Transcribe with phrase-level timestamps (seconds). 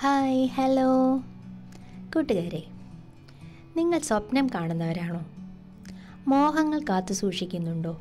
[0.00, 1.18] Hi hello.
[2.14, 2.62] കൂട്ടുകാരെ
[3.76, 5.26] നിങ്ങൾ സ്വപ്നം കാണുന്നവരാണോ?
[6.28, 8.00] മോഹങ്ങൾ കാത്തു സൂക്ഷിക്കുന്നുണ്ടോ?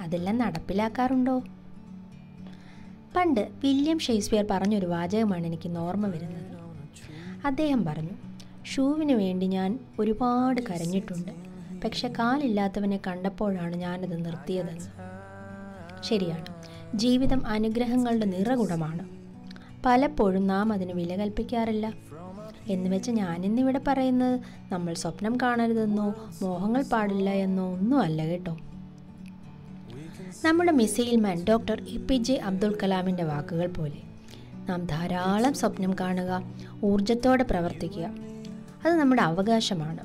[0.00, 1.38] അതെല്ലാം നടപ്പിലാക്കാറുണ്ടോ?
[3.16, 6.46] പണ്ട് വില്യം ഷേക്സ്പിയർ പറഞ്ഞൊരു വാചകമാണ് എനിക്ക് ഓർമ്മ വരുന്നത്.
[7.46, 8.10] അദ്ദേഹം പറഞ്ഞു
[8.64, 11.32] ഷൂവിന് വേണ്ടി ഞാൻ ഒരുപാട് കരഞ്ഞിട്ടുണ്ട്.
[11.80, 14.90] പക്ഷെ കാലില്ലാത്തവനെ കണ്ടപ്പോഴാണ് ഞാനത് നിർത്തിയതെന്ന്.
[16.02, 16.46] ശരിയാണ്.
[16.94, 19.17] ജീവിതം അനുഗ്രഹങ്ങളുടെ നിറകുടമാണ്.
[19.88, 21.92] പലപ്പോഴും നാം അതിന് വില കൽപ്പിക്കാറില്ല.
[22.68, 24.40] എന്ന് വെച്ച് ഞാനിന്നിവിടെ പറയുന്നത്
[24.72, 28.58] നമ്മൾ സ്വപ്നം കാണരുതെന്നോ മോഹങ്ങൾ പാടില്ല എന്നോ ഒന്നും അല്ല കേട്ടോ.
[30.44, 34.00] നമ്മുടെ missile man doctor A P J Abdul കലാമിന്റെ വാക്കുകൾ പോലെ
[34.68, 36.42] നാം ധാരാളം സ്വപ്നം കാണുക
[36.84, 38.04] ഊർജത്തോടെ പ്രവർത്തിക്കുക.
[38.84, 39.98] അത് നമ്മുടെ അവകാശമാണ്.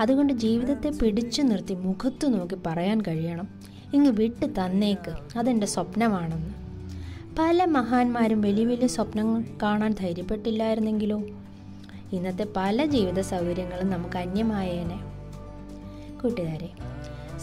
[0.00, 3.48] അതുകൊണ്ട് ജീവിതത്തെ പിടിച്ചു നിർത്തി മുഖത്തു നോക്കി പറയാൻ കഴിയണം.
[3.94, 6.65] ഇങ്ങ് വിട്ട് തന്നേക്ക് അതെന്റെ സ്വപ്നമാണെന്ന്.
[7.38, 11.22] പല മഹാന്മാരും വലിയ വലിയ സ്വപ്നങ്ങൾ കാണാൻ ധൈര്യപ്പെട്ടില്ലായിരുന്നെങ്കിലോ?
[12.12, 15.00] ഇന്നത്തെ പല ജീവിത സൗകര്യങ്ങളും നമുക്ക് അന്യമായേനെ.
[16.22, 16.70] കൂട്ടുകാരെ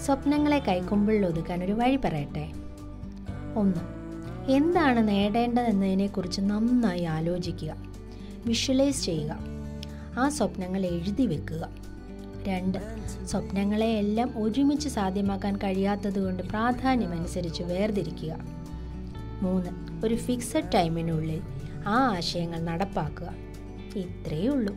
[0.05, 2.51] സ്വപ്നങ്ങളെ കൈക്കൊമ്പിളിൽ ഒതുക്കാൻ ഒരു വഴി പറയട്ടെ.
[3.55, 3.79] ഒന്ന്
[4.51, 7.75] എന്താണ് നേടേണ്ടതെന്നതിനെക്കുറിച്ച് നന്നായി ആലോചിക്കുക.
[8.45, 9.37] വിഷ്വലൈസ് ചെയ്യുക.
[10.17, 11.69] ആ സ്വപ്നങ്ങൾ എഴുതി വെക്കുക.
[12.47, 12.77] രണ്ട്
[13.25, 18.62] സ്വപ്നങ്ങളെ എല്ലാം ഒരുമിച്ച് സാധ്യമാക്കാൻ കഴിയാത്തതുകൊണ്ട് പ്രാധാന്യമനുസരിച്ച് വേർതിരിക്കുക.
[19.43, 19.71] മൂന്ന്.
[20.05, 21.41] ഒരു ഫിക്സഡ് ടൈമിനുള്ളിൽ
[21.87, 23.29] ആ ആശയങ്ങൾ നടപ്പാക്കുക.
[23.95, 24.75] ഇത്രയേ ഉള്ളൂ.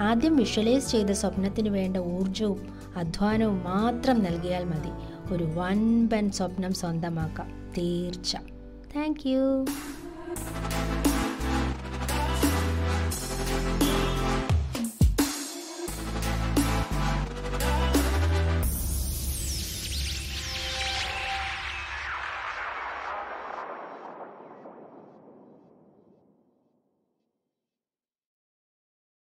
[0.00, 2.60] ആദ്യം വിഷ്വലൈസ് ചെയ്ത സ്വപ്നത്തിന് വേണ്ട ഊർജവും
[2.96, 4.92] അധ്വാനവും മാത്രം നൽകിയാൽ മതി.
[5.34, 7.72] ഒരു വൻപൻ സ്വപ്നം സ്വന്തമാക്കാം.
[7.78, 8.36] തീർച്ച
[8.96, 9.64] താങ്ക് യു